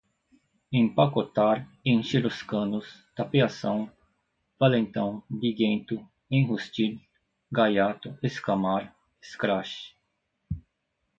[0.81, 3.87] empacotar, encher os canos, tapeação,
[4.59, 6.99] valentão, briguento, enrustir,
[7.51, 9.93] gaiato, escamar, escrache